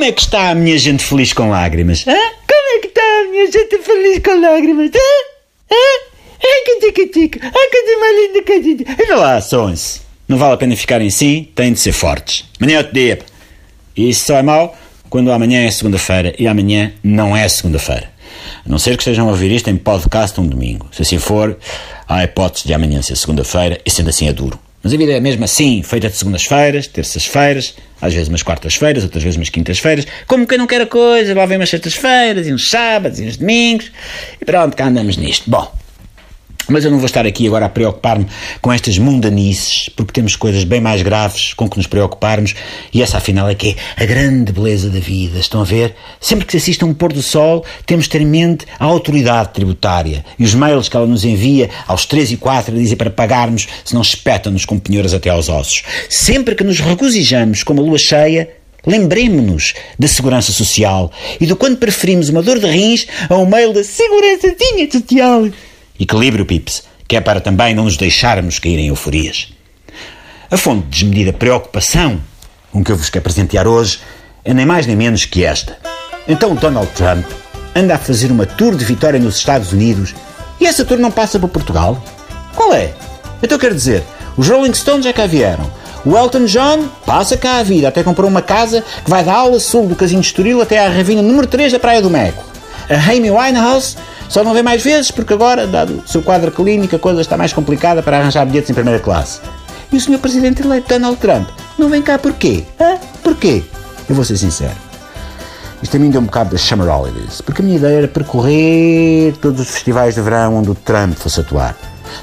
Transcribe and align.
Como 0.00 0.08
é 0.08 0.12
que 0.12 0.22
está 0.22 0.48
a 0.48 0.54
minha 0.54 0.78
gente 0.78 1.04
feliz 1.04 1.34
com 1.34 1.50
lágrimas? 1.50 2.06
Hã? 2.06 2.14
Como 2.14 2.78
é 2.78 2.80
que 2.80 2.86
está 2.86 3.02
a 3.02 3.30
minha 3.30 3.52
gente 3.52 3.78
feliz 3.82 4.18
com 4.20 4.40
lágrimas? 4.40 4.90
Hã? 4.94 5.74
Hã? 5.74 5.76
Ai, 6.42 6.62
que 6.64 6.80
tica 6.80 7.06
tica. 7.12 7.40
Ai, 7.44 7.68
que 7.70 8.62
linda 8.62 8.84
de... 8.84 8.94
Veja 8.94 9.16
lá, 9.16 9.38
sons. 9.42 10.00
Não 10.26 10.38
vale 10.38 10.54
a 10.54 10.56
pena 10.56 10.74
ficarem 10.74 11.08
assim, 11.08 11.46
têm 11.54 11.74
de 11.74 11.80
ser 11.80 11.92
fortes. 11.92 12.46
Amanhã 12.58 12.76
é 12.76 12.78
outro 12.78 12.94
dia. 12.94 13.18
E 13.94 14.08
isso 14.08 14.24
só 14.24 14.38
é 14.38 14.42
mau 14.42 14.74
quando 15.10 15.30
amanhã 15.30 15.66
é 15.66 15.70
segunda-feira 15.70 16.34
e 16.38 16.48
amanhã 16.48 16.94
não 17.04 17.36
é 17.36 17.46
segunda-feira. 17.46 18.10
A 18.64 18.68
não 18.70 18.78
ser 18.78 18.96
que 18.96 19.02
estejam 19.02 19.28
a 19.28 19.32
ouvir 19.32 19.52
isto 19.52 19.68
em 19.68 19.76
podcast 19.76 20.40
um 20.40 20.46
domingo. 20.46 20.88
Se 20.92 21.02
assim 21.02 21.18
for, 21.18 21.58
há 22.08 22.20
a 22.20 22.24
hipótese 22.24 22.66
de 22.66 22.72
amanhã 22.72 23.02
ser 23.02 23.16
segunda-feira 23.16 23.78
e 23.84 23.90
sendo 23.90 24.08
assim 24.08 24.26
é 24.26 24.32
duro. 24.32 24.58
Mas 24.82 24.94
a 24.94 24.96
vida 24.96 25.12
é 25.12 25.20
mesmo 25.20 25.44
assim, 25.44 25.82
feita 25.82 26.08
de 26.08 26.16
segundas-feiras, 26.16 26.86
terças-feiras, 26.86 27.74
às 28.00 28.14
vezes 28.14 28.28
umas 28.28 28.42
quartas-feiras, 28.42 29.04
outras 29.04 29.22
vezes 29.22 29.36
umas 29.36 29.50
quintas-feiras, 29.50 30.06
como 30.26 30.46
quem 30.46 30.56
não 30.56 30.66
quer 30.66 30.80
a 30.80 30.86
coisa, 30.86 31.34
lá 31.34 31.44
vem 31.44 31.58
umas 31.58 31.68
sextas-feiras, 31.68 32.46
e 32.46 32.52
uns 32.52 32.70
sábados, 32.70 33.20
e 33.20 33.24
uns 33.24 33.36
domingos, 33.36 33.92
e 34.40 34.44
pronto, 34.44 34.74
cá 34.74 34.86
andamos 34.86 35.18
nisto. 35.18 35.50
Bom, 35.50 35.70
mas 36.68 36.84
eu 36.84 36.90
não 36.90 36.98
vou 36.98 37.06
estar 37.06 37.26
aqui 37.26 37.46
agora 37.46 37.66
a 37.66 37.68
preocupar-me 37.68 38.26
com 38.60 38.72
estas 38.72 38.98
mundanices, 38.98 39.88
porque 39.90 40.12
temos 40.12 40.36
coisas 40.36 40.64
bem 40.64 40.80
mais 40.80 41.02
graves 41.02 41.52
com 41.54 41.68
que 41.68 41.76
nos 41.76 41.86
preocuparmos, 41.86 42.54
e 42.92 43.02
essa 43.02 43.18
afinal 43.18 43.48
é 43.48 43.54
que 43.54 43.76
é 43.96 44.02
a 44.02 44.06
grande 44.06 44.52
beleza 44.52 44.88
da 44.88 45.00
vida. 45.00 45.38
Estão 45.38 45.60
a 45.60 45.64
ver? 45.64 45.94
Sempre 46.20 46.46
que 46.46 46.52
se 46.52 46.58
assiste 46.58 46.84
a 46.84 46.86
um 46.86 46.94
pôr 46.94 47.12
do 47.12 47.22
sol, 47.22 47.64
temos 47.86 48.04
de 48.04 48.10
ter 48.10 48.20
em 48.20 48.26
mente 48.26 48.66
a 48.78 48.84
autoridade 48.84 49.50
tributária 49.52 50.24
e 50.38 50.44
os 50.44 50.54
mails 50.54 50.88
que 50.88 50.96
ela 50.96 51.06
nos 51.06 51.24
envia 51.24 51.70
aos 51.86 52.04
3 52.04 52.32
e 52.32 52.36
4 52.36 52.74
a 52.74 52.78
dizer 52.78 52.96
para 52.96 53.10
pagarmos, 53.10 53.66
senão 53.84 54.02
espetam-nos 54.02 54.64
com 54.64 54.78
penhoras 54.78 55.14
até 55.14 55.30
aos 55.30 55.48
ossos. 55.48 55.82
Sempre 56.08 56.54
que 56.54 56.64
nos 56.64 56.80
regozijamos 56.80 57.62
com 57.62 57.72
uma 57.72 57.82
lua 57.82 57.98
cheia, 57.98 58.48
Lembremos-nos 58.86 59.74
da 59.98 60.08
segurança 60.08 60.52
social 60.52 61.12
e 61.38 61.46
do 61.46 61.54
quanto 61.54 61.76
preferimos 61.76 62.30
uma 62.30 62.42
dor 62.42 62.58
de 62.58 62.66
rins 62.66 63.06
a 63.28 63.36
um 63.36 63.44
mail 63.44 63.74
da 63.74 63.84
segurança 63.84 64.48
social. 64.58 65.44
Equilíbrio, 66.00 66.46
Pips, 66.46 66.82
que 67.06 67.14
é 67.14 67.20
para 67.20 67.40
também 67.40 67.74
não 67.74 67.84
nos 67.84 67.98
deixarmos 67.98 68.58
cair 68.58 68.78
em 68.78 68.88
euforias. 68.88 69.52
A 70.50 70.56
fonte 70.56 70.84
de 70.84 70.88
desmedida 70.88 71.32
preocupação 71.32 72.18
com 72.72 72.82
que 72.82 72.90
eu 72.90 72.96
vos 72.96 73.10
quero 73.10 73.22
presentear 73.22 73.68
hoje 73.68 74.00
é 74.42 74.54
nem 74.54 74.64
mais 74.64 74.86
nem 74.86 74.96
menos 74.96 75.26
que 75.26 75.44
esta. 75.44 75.76
Então 76.26 76.54
Donald 76.54 76.90
Trump 76.92 77.26
anda 77.74 77.94
a 77.94 77.98
fazer 77.98 78.32
uma 78.32 78.46
tour 78.46 78.74
de 78.74 78.84
vitória 78.84 79.20
nos 79.20 79.36
Estados 79.36 79.72
Unidos 79.72 80.14
e 80.58 80.66
essa 80.66 80.84
tour 80.84 80.98
não 80.98 81.10
passa 81.10 81.38
por 81.38 81.50
Portugal? 81.50 82.02
Qual 82.54 82.72
é? 82.72 82.92
Então 83.42 83.58
quero 83.58 83.74
dizer, 83.74 84.02
os 84.36 84.48
Rolling 84.48 84.74
Stones 84.74 85.04
já 85.04 85.12
cá 85.12 85.26
vieram. 85.26 85.70
O 86.04 86.16
Elton 86.16 86.46
John 86.46 86.88
passa 87.04 87.36
cá 87.36 87.58
a 87.58 87.62
vida, 87.62 87.88
até 87.88 88.02
comprou 88.02 88.28
uma 88.28 88.40
casa 88.40 88.82
que 89.04 89.10
vai 89.10 89.22
da 89.22 89.34
aula 89.34 89.60
sul 89.60 89.86
do 89.86 89.94
Casino 89.94 90.22
de 90.22 90.28
Estoril 90.28 90.62
até 90.62 90.78
à 90.78 90.88
ravina 90.88 91.20
número 91.20 91.46
3 91.46 91.72
da 91.72 91.78
Praia 91.78 92.00
do 92.00 92.08
Meco. 92.08 92.42
A 92.88 93.12
Amy 93.12 93.30
Winehouse 93.30 93.96
só 94.30 94.44
não 94.44 94.54
vem 94.54 94.62
mais 94.62 94.80
vezes 94.80 95.10
porque 95.10 95.34
agora, 95.34 95.66
dado 95.66 96.04
o 96.06 96.08
seu 96.08 96.22
quadro 96.22 96.52
clínico, 96.52 96.94
a 96.94 96.98
coisa 97.00 97.20
está 97.20 97.36
mais 97.36 97.52
complicada 97.52 98.00
para 98.00 98.20
arranjar 98.20 98.46
bilhetes 98.46 98.70
em 98.70 98.74
primeira 98.74 99.00
classe. 99.00 99.40
E 99.92 99.96
o 99.96 100.00
Sr. 100.00 100.18
Presidente 100.18 100.62
eleito 100.62 100.88
Donald 100.88 101.16
Trump 101.16 101.48
não 101.76 101.88
vem 101.88 102.00
cá 102.00 102.16
porquê? 102.16 102.62
Hã? 102.80 102.96
Porquê? 103.24 103.64
Eu 104.08 104.14
vou 104.14 104.24
ser 104.24 104.36
sincero. 104.36 104.76
Isto 105.82 105.96
a 105.96 106.00
mim 106.00 106.10
deu 106.10 106.20
um 106.20 106.26
bocado 106.26 106.50
das 106.50 106.60
Summer 106.60 106.88
Holidays, 106.88 107.40
porque 107.40 107.60
a 107.60 107.64
minha 107.64 107.76
ideia 107.76 107.98
era 107.98 108.08
percorrer 108.08 109.34
todos 109.38 109.62
os 109.62 109.68
festivais 109.68 110.14
de 110.14 110.20
verão 110.20 110.58
onde 110.58 110.70
o 110.70 110.76
Trump 110.76 111.16
fosse 111.16 111.40
atuar. 111.40 111.74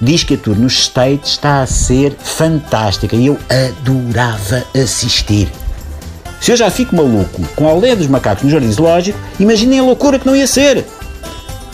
Diz 0.00 0.22
que 0.22 0.34
a 0.34 0.36
tour 0.36 0.56
nos 0.56 0.78
States 0.78 1.32
está 1.32 1.62
a 1.62 1.66
ser 1.66 2.14
fantástica 2.22 3.16
e 3.16 3.26
eu 3.26 3.36
adorava 3.50 4.62
assistir. 4.80 5.50
Se 6.40 6.52
eu 6.52 6.56
já 6.56 6.70
fico 6.70 6.94
maluco 6.94 7.42
com 7.56 7.66
a 7.66 7.72
aldeia 7.72 7.96
dos 7.96 8.06
macacos 8.06 8.44
no 8.44 8.50
Jardim 8.50 8.70
Zoológico, 8.70 9.18
imaginem 9.40 9.80
a 9.80 9.82
loucura 9.82 10.20
que 10.20 10.26
não 10.26 10.36
ia 10.36 10.46
ser. 10.46 10.84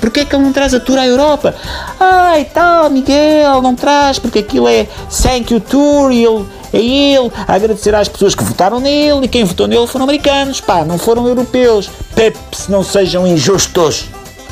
Porquê 0.00 0.20
é 0.20 0.24
que 0.24 0.34
ele 0.34 0.44
não 0.44 0.52
traz 0.52 0.72
a 0.72 0.80
tour 0.80 0.98
à 0.98 1.06
Europa? 1.06 1.54
Ai, 1.98 2.46
tal, 2.52 2.88
Miguel, 2.90 3.60
não 3.62 3.74
traz, 3.74 4.18
porque 4.18 4.38
aquilo 4.38 4.66
é 4.66 4.86
Thank 5.22 5.52
You 5.52 5.60
Tour 5.60 6.10
e 6.10 6.24
ele, 6.24 6.46
é 6.72 6.78
ele 6.78 7.30
agradecer 7.46 7.94
às 7.94 8.08
pessoas 8.08 8.34
que 8.34 8.42
votaram 8.42 8.80
nele 8.80 9.26
e 9.26 9.28
quem 9.28 9.44
votou 9.44 9.66
nele 9.66 9.86
foram 9.86 10.04
americanos, 10.04 10.60
pá, 10.60 10.84
não 10.84 10.98
foram 10.98 11.28
europeus. 11.28 11.90
Peps, 12.14 12.68
não 12.68 12.82
sejam 12.82 13.26
injustos. 13.26 14.06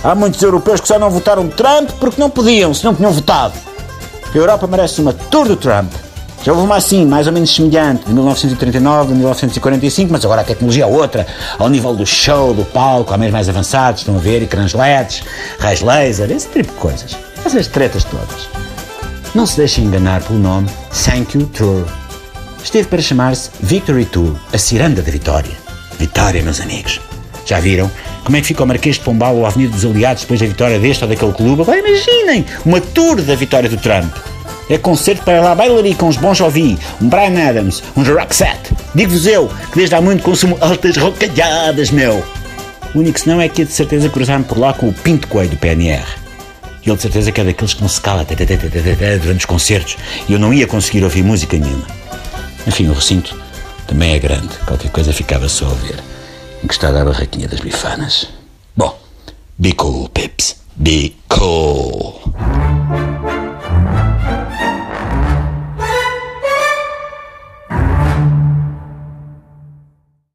Há 0.05 0.15
muitos 0.15 0.43
europeus 0.43 0.81
que 0.81 0.89
só 0.89 0.99
não 0.99 1.11
votaram 1.11 1.49
Trump 1.49 1.91
porque 1.99 2.21
não 2.21 2.31
podiam, 2.31 2.73
se 2.75 2.85
não 2.85 2.95
tinham 2.95 3.11
votado. 3.11 3.55
A 4.33 4.37
Europa 4.37 4.67
merece 4.67 5.01
uma 5.01 5.13
tour 5.13 5.49
do 5.49 5.57
Trump. 5.57 5.91
Já 6.43 6.53
houve 6.53 6.65
uma 6.65 6.77
assim, 6.77 7.05
mais 7.05 7.27
ou 7.27 7.33
menos 7.33 7.55
semelhante, 7.55 8.05
de 8.07 8.13
1939, 8.13 9.09
de 9.09 9.15
1945, 9.15 10.13
mas 10.13 10.25
agora 10.25 10.43
a 10.43 10.45
tecnologia 10.45 10.85
é 10.85 10.87
outra, 10.87 11.27
ao 11.59 11.69
nível 11.69 11.95
do 11.95 12.07
show, 12.07 12.55
do 12.55 12.65
palco, 12.65 13.13
há 13.13 13.19
meios 13.19 13.33
mais 13.33 13.49
avançados, 13.49 14.03
estão 14.03 14.17
a 14.17 14.19
ver, 14.19 14.43
ecrãs 14.43 14.73
LEDs, 14.73 15.23
raios 15.59 15.81
laser, 15.81 16.31
esse 16.31 16.49
tipo 16.49 16.73
de 16.73 16.79
coisas. 16.79 17.17
Essas 17.45 17.67
tretas 17.67 18.05
todas. 18.05 18.49
Não 19.35 19.47
se 19.47 19.57
deixem 19.57 19.85
enganar 19.85 20.23
pelo 20.23 20.39
nome 20.39 20.69
Thank 21.05 21.37
You 21.37 21.47
Tour. 21.47 21.85
Esteve 22.63 22.89
para 22.89 23.03
chamar-se 23.03 23.51
Victory 23.61 24.05
Tour, 24.05 24.35
a 24.53 24.59
ciranda 24.59 25.03
da 25.03 25.11
vitória. 25.11 25.53
Vitória, 25.99 26.43
meus 26.43 26.61
amigos. 26.61 27.01
Já 27.45 27.61
viram? 27.61 27.91
Como 28.25 28.37
é 28.37 28.41
que 28.41 28.47
fica 28.47 28.63
o 28.63 28.67
Marquês 28.67 28.97
de 28.97 29.03
Pombal 29.03 29.37
ou 29.37 29.45
a 29.45 29.49
Avenida 29.49 29.73
dos 29.73 29.85
Aliados 29.85 30.23
depois 30.23 30.39
da 30.39 30.47
vitória 30.47 30.79
deste 30.79 31.03
ou 31.03 31.09
daquele 31.09 31.33
clube? 31.33 31.63
Agora 31.63 31.79
imaginem, 31.79 32.45
uma 32.65 32.81
tour 32.81 33.23
da 33.23 33.35
vitória 33.35 33.69
do 33.69 33.77
Trump. 33.79 34.15
É 34.71 34.77
concerto 34.77 35.23
para 35.23 35.41
lá 35.41 35.55
bailaria 35.55 35.95
com 35.95 36.09
os 36.09 36.17
Bon 36.17 36.35
Jovi, 36.35 36.79
um 37.01 37.09
Brian 37.09 37.49
Adams, 37.49 37.83
um 37.97 38.03
Roxette. 38.03 38.75
Digo-vos 38.95 39.27
eu, 39.27 39.49
que 39.71 39.77
desde 39.77 39.95
há 39.95 40.01
muito 40.01 40.23
consumo 40.23 40.59
altas 40.61 40.97
rocalhadas, 40.97 41.91
meu. 41.91 42.23
O 42.95 42.99
único 42.99 43.19
senão 43.19 43.41
é 43.41 43.49
que 43.49 43.63
é 43.63 43.65
de 43.65 43.73
certeza 43.73 44.09
cruzar-me 44.09 44.45
por 44.45 44.59
lá 44.59 44.73
com 44.73 44.89
o 44.89 44.93
Pinto 44.93 45.27
Coelho 45.29 45.51
do 45.51 45.57
PNR. 45.57 46.05
Ele 46.85 46.97
de 46.97 47.03
certeza 47.03 47.31
que 47.31 47.41
é 47.41 47.45
daqueles 47.45 47.75
que 47.75 47.83
não 47.83 47.89
se 47.89 48.01
cala 48.01 48.25
durante 48.25 49.41
os 49.41 49.45
concertos 49.45 49.97
e 50.29 50.33
eu 50.33 50.39
não 50.39 50.55
ia 50.55 50.67
conseguir 50.67 51.05
ouvir 51.05 51.23
música 51.23 51.57
nenhuma. 51.57 51.87
Enfim, 52.67 52.89
o 52.89 52.95
recinto 52.95 53.37
também 53.87 54.15
é 54.15 54.19
grande, 54.19 54.49
qualquer 54.67 54.91
coisa 54.91 55.13
ficava 55.13 55.49
só 55.49 55.67
a 55.67 55.75
ver. 55.75 55.97
Encostado 56.63 56.97
à 56.97 57.05
barraquinha 57.05 57.47
das 57.47 57.61
bifanas. 57.61 58.29
Bom, 58.77 58.99
be 59.59 59.73
cool, 59.73 60.09
Pips. 60.09 60.57
Be 60.77 61.15
cool. 61.29 62.18